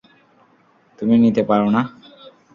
তুমি 0.99 1.15
নিতে 1.17 1.41
পারো 1.49 1.67
না? 1.75 1.81